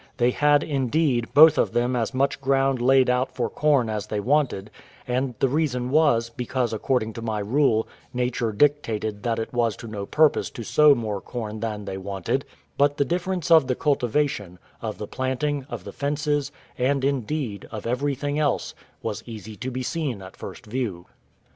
They 0.17 0.31
had, 0.31 0.63
indeed, 0.63 1.31
both 1.35 1.59
of 1.59 1.73
them 1.73 1.95
as 1.95 2.11
much 2.11 2.41
ground 2.41 2.81
laid 2.81 3.07
out 3.07 3.35
for 3.35 3.51
corn 3.51 3.87
as 3.87 4.07
they 4.07 4.19
wanted, 4.19 4.71
and 5.07 5.35
the 5.37 5.47
reason 5.47 5.91
was, 5.91 6.31
because, 6.31 6.73
according 6.73 7.13
to 7.13 7.21
my 7.21 7.37
rule, 7.37 7.87
nature 8.11 8.51
dictated 8.51 9.21
that 9.21 9.37
it 9.37 9.53
was 9.53 9.75
to 9.75 9.85
no 9.87 10.07
purpose 10.07 10.49
to 10.49 10.63
sow 10.63 10.95
more 10.95 11.21
corn 11.21 11.59
than 11.59 11.85
they 11.85 11.99
wanted; 11.99 12.45
but 12.79 12.97
the 12.97 13.05
difference 13.05 13.51
of 13.51 13.67
the 13.67 13.75
cultivation, 13.75 14.57
of 14.81 14.97
the 14.97 15.05
planting, 15.05 15.67
of 15.69 15.83
the 15.83 15.93
fences, 15.93 16.51
and 16.79 17.05
indeed, 17.05 17.67
of 17.69 17.85
everything 17.85 18.39
else, 18.39 18.73
was 19.03 19.21
easy 19.27 19.55
to 19.57 19.69
be 19.69 19.83
seen 19.83 20.19
at 20.23 20.35
first 20.35 20.65
view. 20.65 21.05